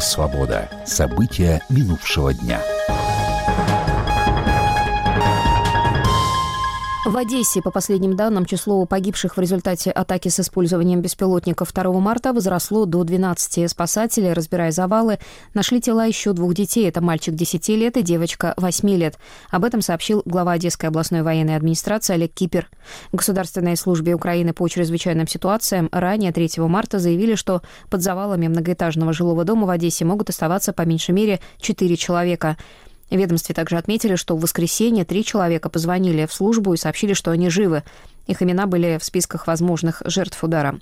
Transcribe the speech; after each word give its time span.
Радио 0.00 0.06
«Свобода». 0.06 0.68
События 0.86 1.60
минувшего 1.68 2.32
дня. 2.32 2.62
В 7.10 7.16
Одессе, 7.16 7.60
по 7.60 7.72
последним 7.72 8.14
данным, 8.14 8.46
число 8.46 8.86
погибших 8.86 9.36
в 9.36 9.40
результате 9.40 9.90
атаки 9.90 10.28
с 10.28 10.38
использованием 10.38 11.00
беспилотников 11.00 11.74
2 11.74 11.92
марта 11.98 12.32
возросло 12.32 12.84
до 12.84 13.02
12. 13.02 13.68
Спасатели, 13.68 14.28
разбирая 14.28 14.70
завалы, 14.70 15.18
нашли 15.52 15.80
тела 15.80 16.06
еще 16.06 16.32
двух 16.34 16.54
детей. 16.54 16.88
Это 16.88 17.00
мальчик 17.00 17.34
10 17.34 17.68
лет 17.70 17.96
и 17.96 18.02
девочка 18.02 18.54
8 18.56 18.88
лет. 18.90 19.18
Об 19.50 19.64
этом 19.64 19.82
сообщил 19.82 20.22
глава 20.24 20.52
Одесской 20.52 20.88
областной 20.88 21.22
военной 21.22 21.56
администрации 21.56 22.14
Олег 22.14 22.32
Кипер. 22.32 22.70
Государственной 23.10 23.76
службе 23.76 24.14
Украины 24.14 24.52
по 24.52 24.68
чрезвычайным 24.68 25.26
ситуациям 25.26 25.88
ранее 25.90 26.30
3 26.30 26.48
марта 26.58 27.00
заявили, 27.00 27.34
что 27.34 27.62
под 27.90 28.02
завалами 28.02 28.46
многоэтажного 28.46 29.12
жилого 29.12 29.44
дома 29.44 29.66
в 29.66 29.70
Одессе 29.70 30.04
могут 30.04 30.30
оставаться 30.30 30.72
по 30.72 30.82
меньшей 30.82 31.10
мере 31.10 31.40
4 31.58 31.96
человека. 31.96 32.56
В 33.10 33.16
ведомстве 33.16 33.54
также 33.54 33.76
отметили, 33.76 34.14
что 34.14 34.36
в 34.36 34.40
воскресенье 34.40 35.04
три 35.04 35.24
человека 35.24 35.68
позвонили 35.68 36.26
в 36.26 36.32
службу 36.32 36.74
и 36.74 36.76
сообщили, 36.76 37.12
что 37.12 37.32
они 37.32 37.50
живы. 37.50 37.82
Их 38.26 38.42
имена 38.42 38.66
были 38.66 38.96
в 39.00 39.04
списках 39.04 39.48
возможных 39.48 40.02
жертв 40.04 40.44
удара. 40.44 40.78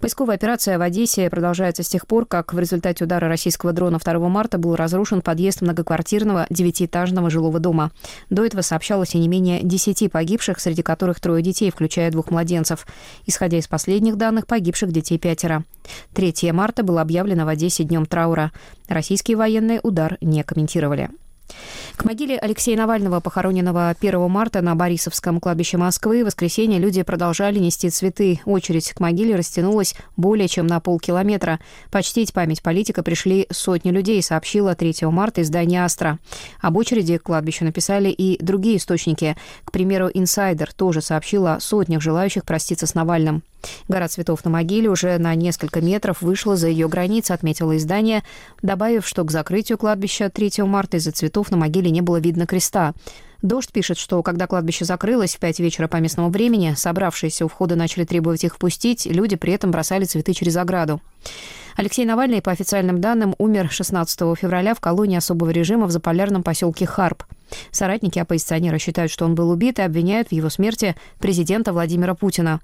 Поисковая 0.00 0.36
операция 0.36 0.78
в 0.78 0.82
Одессе 0.82 1.28
продолжается 1.30 1.82
с 1.82 1.88
тех 1.88 2.06
пор, 2.06 2.26
как 2.26 2.54
в 2.54 2.58
результате 2.60 3.02
удара 3.02 3.28
российского 3.28 3.72
дрона 3.72 3.98
2 3.98 4.28
марта 4.28 4.56
был 4.56 4.76
разрушен 4.76 5.20
подъезд 5.20 5.62
многоквартирного 5.62 6.46
девятиэтажного 6.48 7.28
жилого 7.28 7.58
дома. 7.58 7.90
До 8.30 8.44
этого 8.44 8.62
сообщалось 8.62 9.16
о 9.16 9.18
не 9.18 9.26
менее 9.26 9.64
10 9.64 10.12
погибших, 10.12 10.60
среди 10.60 10.82
которых 10.82 11.18
трое 11.18 11.42
детей, 11.42 11.72
включая 11.72 12.12
двух 12.12 12.30
младенцев. 12.30 12.86
Исходя 13.26 13.58
из 13.58 13.66
последних 13.66 14.16
данных, 14.16 14.46
погибших 14.46 14.92
детей 14.92 15.18
пятеро. 15.18 15.64
3 16.14 16.52
марта 16.52 16.84
было 16.84 17.00
объявлено 17.00 17.46
в 17.46 17.48
Одессе 17.48 17.82
днем 17.82 18.06
траура. 18.06 18.52
Российские 18.86 19.36
военные 19.36 19.80
удар 19.82 20.18
не 20.20 20.44
комментировали. 20.44 21.10
К 22.02 22.04
могиле 22.04 22.36
Алексея 22.36 22.76
Навального, 22.76 23.20
похороненного 23.20 23.90
1 23.90 24.28
марта 24.28 24.60
на 24.60 24.74
Борисовском 24.74 25.38
кладбище 25.38 25.76
Москвы, 25.76 26.24
в 26.24 26.26
воскресенье 26.26 26.80
люди 26.80 27.00
продолжали 27.04 27.60
нести 27.60 27.90
цветы. 27.90 28.40
Очередь 28.44 28.92
к 28.92 28.98
могиле 28.98 29.36
растянулась 29.36 29.94
более 30.16 30.48
чем 30.48 30.66
на 30.66 30.80
полкилометра. 30.80 31.60
Почтить 31.92 32.32
память 32.32 32.60
политика 32.60 33.04
пришли 33.04 33.46
сотни 33.52 33.92
людей, 33.92 34.20
сообщила 34.20 34.74
3 34.74 34.96
марта 35.02 35.42
издание 35.42 35.84
«Астра». 35.84 36.18
Об 36.60 36.76
очереди 36.76 37.18
к 37.18 37.22
кладбищу 37.22 37.64
написали 37.64 38.08
и 38.08 38.36
другие 38.42 38.78
источники. 38.78 39.36
К 39.64 39.70
примеру, 39.70 40.10
«Инсайдер» 40.12 40.72
тоже 40.72 41.02
сообщил 41.02 41.46
о 41.46 41.60
сотнях 41.60 42.02
желающих 42.02 42.44
проститься 42.44 42.88
с 42.88 42.96
Навальным. 42.96 43.44
Гора 43.88 44.08
цветов 44.08 44.44
на 44.44 44.50
могиле 44.50 44.88
уже 44.88 45.18
на 45.18 45.34
несколько 45.34 45.80
метров 45.80 46.22
вышла 46.22 46.56
за 46.56 46.68
ее 46.68 46.88
границы, 46.88 47.32
отметило 47.32 47.76
издание, 47.76 48.22
добавив, 48.62 49.06
что 49.06 49.24
к 49.24 49.30
закрытию 49.30 49.78
кладбища 49.78 50.30
3 50.30 50.62
марта 50.64 50.96
из-за 50.96 51.12
цветов 51.12 51.50
на 51.50 51.56
могиле 51.56 51.90
не 51.90 52.00
было 52.00 52.18
видно 52.18 52.46
креста. 52.46 52.94
Дождь 53.42 53.72
пишет, 53.72 53.98
что 53.98 54.22
когда 54.22 54.46
кладбище 54.46 54.84
закрылось 54.84 55.34
в 55.34 55.40
5 55.40 55.58
вечера 55.58 55.88
по 55.88 55.96
местному 55.96 56.30
времени, 56.30 56.74
собравшиеся 56.76 57.44
у 57.44 57.48
входа 57.48 57.74
начали 57.74 58.04
требовать 58.04 58.44
их 58.44 58.54
впустить, 58.54 59.06
люди 59.06 59.34
при 59.34 59.52
этом 59.52 59.72
бросали 59.72 60.04
цветы 60.04 60.32
через 60.32 60.56
ограду. 60.56 61.00
Алексей 61.76 62.04
Навальный, 62.04 62.42
по 62.42 62.52
официальным 62.52 63.00
данным, 63.00 63.34
умер 63.38 63.70
16 63.70 64.38
февраля 64.38 64.74
в 64.74 64.80
колонии 64.80 65.16
особого 65.16 65.50
режима 65.50 65.86
в 65.86 65.90
заполярном 65.90 66.42
поселке 66.44 66.86
Харп. 66.86 67.24
Соратники 67.70 68.18
оппозиционера 68.18 68.78
считают, 68.78 69.10
что 69.10 69.24
он 69.24 69.34
был 69.34 69.50
убит 69.50 69.78
и 69.78 69.82
обвиняют 69.82 70.28
в 70.28 70.32
его 70.32 70.48
смерти 70.48 70.94
президента 71.18 71.72
Владимира 71.72 72.14
Путина. 72.14 72.60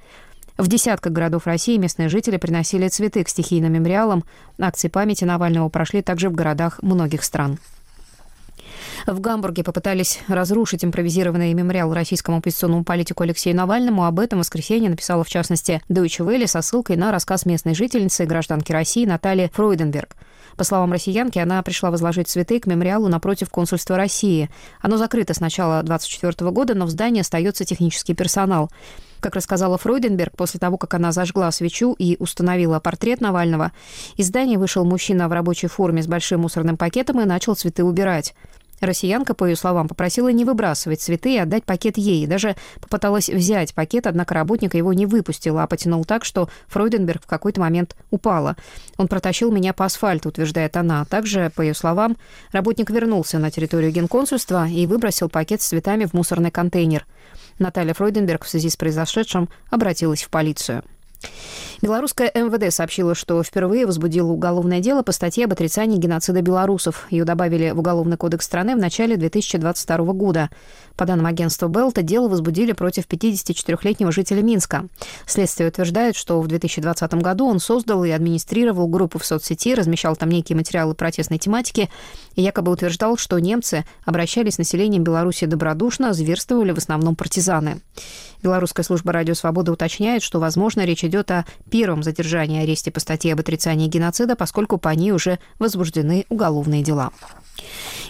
В 0.59 0.67
десятках 0.67 1.12
городов 1.12 1.47
России 1.47 1.77
местные 1.77 2.09
жители 2.09 2.37
приносили 2.37 2.89
цветы 2.89 3.23
к 3.23 3.28
стихийным 3.28 3.73
мемориалам. 3.73 4.25
Акции 4.61 4.89
памяти 4.89 5.23
Навального 5.23 5.69
прошли 5.69 6.03
также 6.03 6.28
в 6.28 6.33
городах 6.33 6.83
многих 6.83 7.23
стран. 7.23 7.58
В 9.07 9.20
Гамбурге 9.20 9.63
попытались 9.63 10.19
разрушить 10.27 10.85
импровизированный 10.85 11.55
мемориал 11.55 11.95
российскому 11.95 12.39
оппозиционному 12.39 12.83
политику 12.83 13.23
Алексею 13.23 13.55
Навальному. 13.55 14.05
Об 14.05 14.19
этом 14.19 14.41
в 14.41 14.42
воскресенье 14.42 14.91
написала, 14.91 15.23
в 15.23 15.29
частности, 15.29 15.80
Deutsche 15.89 16.27
Welle 16.27 16.48
со 16.48 16.61
ссылкой 16.61 16.96
на 16.96 17.13
рассказ 17.13 17.46
местной 17.46 17.77
жительницы 17.77 18.25
и 18.25 18.27
гражданки 18.27 18.73
России 18.73 19.07
Натальи 19.07 19.52
Фройденберг. 19.55 20.17
По 20.57 20.64
словам 20.64 20.90
россиянки, 20.90 21.39
она 21.39 21.63
пришла 21.63 21.92
возложить 21.92 22.29
цветы 22.29 22.58
к 22.58 22.67
мемориалу 22.67 23.07
напротив 23.07 23.48
консульства 23.48 23.96
России. 23.96 24.51
Оно 24.80 24.96
закрыто 24.96 25.35
с 25.35 25.39
начала 25.39 25.85
2024 25.85 26.51
года, 26.51 26.75
но 26.75 26.85
в 26.85 26.90
здании 26.90 27.20
остается 27.20 27.64
технический 27.64 28.14
персонал. 28.14 28.70
Как 29.20 29.34
рассказала 29.34 29.79
Фройденберг, 29.79 30.36
после 30.36 30.61
того, 30.61 30.77
как 30.77 30.95
она 30.95 31.12
зажгла 31.12 31.51
свечу 31.51 31.95
и 31.98 32.17
установила 32.18 32.79
портрет 32.79 33.20
Навального, 33.20 33.73
из 34.17 34.29
здания 34.29 34.58
вышел 34.58 34.84
мужчина 34.84 35.29
в 35.29 35.33
рабочей 35.33 35.67
форме 35.67 36.02
с 36.02 36.06
большим 36.06 36.42
мусорным 36.42 36.77
пакетом 36.77 37.20
и 37.20 37.24
начал 37.24 37.55
цветы 37.55 37.83
убирать. 37.83 38.34
Россиянка, 38.80 39.34
по 39.34 39.45
ее 39.45 39.57
словам, 39.57 39.89
попросила 39.89 40.28
не 40.28 40.45
выбрасывать 40.45 41.01
цветы 41.01 41.34
и 41.34 41.39
отдать 41.39 41.64
пакет 41.64 41.98
ей. 41.98 42.27
Даже 42.27 42.57
попыталась 42.80 43.28
взять 43.28 43.74
пакет, 43.74 44.07
однако 44.07 44.34
работник 44.34 44.74
его 44.74 44.92
не 44.92 45.07
выпустил, 45.07 45.58
а 45.58 45.67
потянул 45.67 46.05
так, 46.05 46.24
что 46.24 46.48
Фройденберг 46.68 47.24
в 47.24 47.27
какой-то 47.27 47.61
момент 47.61 47.96
упала. 48.11 48.57
Он 48.96 49.08
протащил 49.08 49.51
меня 49.51 49.73
по 49.73 49.84
асфальту, 49.84 50.28
утверждает 50.28 50.77
она. 50.77 51.05
Также, 51.07 51.51
по 51.55 51.62
ее 51.62 51.74
словам, 51.74 52.17
работник 52.52 52.90
вернулся 52.90 53.39
на 53.39 53.51
территорию 53.51 53.90
генконсульства 53.90 54.68
и 54.68 54.86
выбросил 54.86 55.28
пакет 55.28 55.61
с 55.61 55.67
цветами 55.67 56.05
в 56.05 56.14
мусорный 56.14 56.51
контейнер. 56.51 57.05
Наталья 57.58 57.95
Фройденберг 57.95 58.45
в 58.45 58.48
связи 58.48 58.69
с 58.69 58.77
произошедшим 58.77 59.48
обратилась 59.70 60.23
в 60.23 60.30
полицию. 60.30 60.85
Белорусская 61.80 62.30
МВД 62.34 62.74
сообщила, 62.74 63.14
что 63.14 63.40
впервые 63.45 63.86
возбудила 63.86 64.33
уголовное 64.33 64.80
дело 64.80 65.02
по 65.02 65.12
статье 65.12 65.45
об 65.45 65.52
отрицании 65.52 65.96
геноцида 65.96 66.42
белорусов. 66.42 67.06
Ее 67.11 67.24
добавили 67.24 67.70
в 67.70 67.79
Уголовный 67.79 68.17
кодекс 68.17 68.46
страны 68.46 68.74
в 68.74 68.79
начале 68.79 69.17
2022 69.17 69.96
года. 70.12 70.51
По 70.96 71.07
данным 71.07 71.27
агентства 71.27 71.68
Белта, 71.68 72.02
дело 72.02 72.28
возбудили 72.28 72.73
против 72.73 73.07
54-летнего 73.07 74.11
жителя 74.11 74.42
Минска. 74.42 74.86
Следствие 75.27 75.68
утверждает, 75.68 76.17
что 76.17 76.40
в 76.40 76.48
2020 76.48 77.14
году 77.14 77.46
он 77.46 77.61
создал 77.61 78.02
и 78.02 78.11
администрировал 78.11 78.89
группу 78.89 79.20
в 79.20 79.24
соцсети, 79.24 79.74
размещал 79.74 80.17
там 80.17 80.30
некие 80.30 80.57
материалы 80.57 80.95
протестной 80.95 81.39
тематики 81.39 81.89
и 82.34 82.42
якобы 82.42 82.73
утверждал, 82.73 83.17
что 83.17 83.39
немцы 83.39 83.84
обращались 84.05 84.55
с 84.55 84.58
населением 84.58 85.05
Беларуси 85.05 85.45
добродушно, 85.45 86.12
зверствовали 86.12 86.73
в 86.73 86.78
основном 86.78 87.14
партизаны. 87.14 87.80
Белорусская 88.43 88.83
служба 88.83 89.13
«Радио 89.13 89.35
Свобода» 89.35 89.73
уточняет, 89.73 90.23
что, 90.23 90.39
возможно, 90.39 90.85
речь 90.85 91.05
идет 91.05 91.31
о 91.31 91.45
первом 91.71 92.03
задержании 92.03 92.63
аресте 92.63 92.91
по 92.91 93.01
статье 93.01 93.33
об 93.33 93.41
отрицании 93.41 93.89
геноцида, 93.89 94.37
поскольку 94.37 94.79
по 94.79 94.91
ней 94.91 95.13
уже 95.13 95.39
возбуждены 95.59 96.25
уголовные 96.29 96.83
дела. 96.83 97.11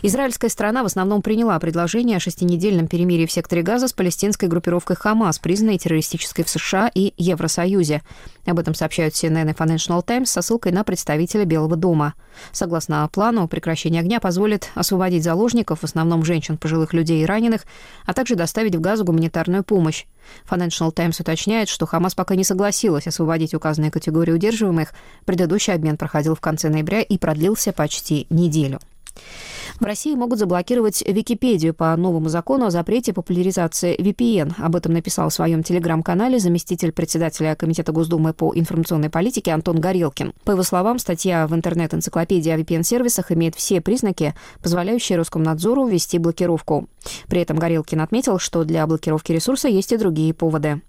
Израильская 0.02 0.48
страна 0.48 0.82
в 0.82 0.86
основном 0.86 1.22
приняла 1.22 1.58
предложение 1.58 2.18
о 2.18 2.20
шестинедельном 2.20 2.86
перемирии 2.86 3.26
в 3.26 3.32
секторе 3.32 3.62
Газа 3.62 3.88
с 3.88 3.92
палестинской 3.92 4.48
группировкой 4.48 4.96
Хамас, 4.96 5.38
признанной 5.38 5.78
террористической 5.78 6.44
в 6.44 6.48
США 6.48 6.90
и 6.94 7.14
Евросоюзе. 7.16 8.02
Об 8.46 8.58
этом 8.58 8.74
сообщают 8.74 9.14
CNN 9.14 9.50
и 9.50 9.54
Financial 9.54 10.02
Times 10.02 10.30
со 10.30 10.40
ссылкой 10.40 10.72
на 10.72 10.84
представителя 10.84 11.44
Белого 11.44 11.76
дома. 11.76 12.14
Согласно 12.52 13.08
плану, 13.12 13.48
прекращение 13.48 14.00
огня 14.00 14.20
позволит 14.20 14.70
освободить 14.74 15.24
заложников, 15.24 15.80
в 15.80 15.84
основном 15.84 16.24
женщин, 16.24 16.56
пожилых 16.56 16.92
людей 16.92 17.22
и 17.22 17.26
раненых, 17.26 17.62
а 18.06 18.14
также 18.14 18.36
доставить 18.36 18.76
в 18.76 18.80
Газу 18.80 19.04
гуманитарную 19.04 19.64
помощь. 19.64 20.04
Financial 20.48 20.92
Times 20.92 21.20
уточняет, 21.20 21.68
что 21.68 21.86
Хамас 21.86 22.14
пока 22.14 22.36
не 22.36 22.44
согласилась 22.44 23.06
освободить 23.06 23.54
указанные 23.54 23.90
категории 23.90 24.32
удерживаемых. 24.32 24.92
Предыдущий 25.24 25.72
обмен 25.72 25.96
проходил 25.96 26.34
в 26.34 26.40
конце 26.40 26.68
ноября 26.68 27.02
и 27.02 27.18
продлился 27.18 27.72
почти 27.72 28.26
неделю. 28.30 28.78
В 29.80 29.84
России 29.84 30.14
могут 30.14 30.38
заблокировать 30.38 31.02
Википедию 31.06 31.72
по 31.72 31.94
новому 31.96 32.28
закону 32.28 32.66
о 32.66 32.70
запрете 32.70 33.12
популяризации 33.12 33.96
VPN. 33.96 34.54
Об 34.58 34.74
этом 34.74 34.92
написал 34.92 35.28
в 35.28 35.34
своем 35.34 35.62
телеграм-канале 35.62 36.38
заместитель 36.38 36.90
председателя 36.90 37.54
Комитета 37.54 37.92
Госдумы 37.92 38.32
по 38.32 38.52
информационной 38.54 39.10
политике 39.10 39.52
Антон 39.52 39.78
Горелкин. 39.80 40.32
По 40.44 40.52
его 40.52 40.62
словам, 40.62 40.98
статья 40.98 41.46
в 41.46 41.54
интернет-энциклопедии 41.54 42.50
о 42.50 42.58
VPN-сервисах 42.58 43.30
имеет 43.32 43.54
все 43.54 43.80
признаки, 43.80 44.34
позволяющие 44.62 45.18
Роскомнадзору 45.18 45.86
ввести 45.86 46.18
блокировку. 46.18 46.88
При 47.28 47.40
этом 47.40 47.56
Горелкин 47.58 48.00
отметил, 48.00 48.38
что 48.38 48.64
для 48.64 48.86
блокировки 48.86 49.32
ресурса 49.32 49.68
есть 49.68 49.92
и 49.92 49.96
другие 49.96 50.34
поводы. 50.34 50.82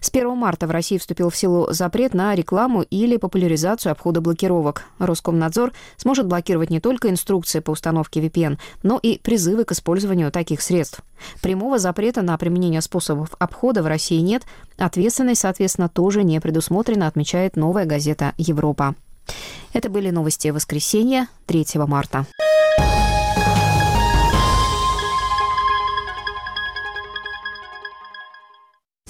С 0.00 0.08
1 0.10 0.36
марта 0.36 0.66
в 0.66 0.70
России 0.70 0.98
вступил 0.98 1.30
в 1.30 1.36
силу 1.36 1.68
запрет 1.70 2.14
на 2.14 2.34
рекламу 2.34 2.82
или 2.82 3.16
популяризацию 3.16 3.92
обхода 3.92 4.20
блокировок. 4.20 4.84
Роскомнадзор 4.98 5.72
сможет 5.96 6.26
блокировать 6.26 6.70
не 6.70 6.80
только 6.80 7.10
инструкции 7.10 7.60
по 7.60 7.70
установке 7.70 8.20
VPN, 8.20 8.58
но 8.82 8.98
и 9.02 9.18
призывы 9.18 9.64
к 9.64 9.72
использованию 9.72 10.30
таких 10.30 10.62
средств. 10.62 11.00
Прямого 11.40 11.78
запрета 11.78 12.22
на 12.22 12.36
применение 12.36 12.80
способов 12.80 13.30
обхода 13.38 13.82
в 13.82 13.86
России 13.86 14.20
нет, 14.20 14.42
ответственность, 14.76 15.40
соответственно, 15.40 15.88
тоже 15.88 16.24
не 16.24 16.40
предусмотрена, 16.40 17.06
отмечает 17.06 17.56
новая 17.56 17.84
газета 17.84 18.32
«Европа». 18.36 18.94
Это 19.72 19.88
были 19.88 20.10
новости 20.10 20.48
воскресенья 20.48 21.28
3 21.46 21.66
марта. 21.86 22.26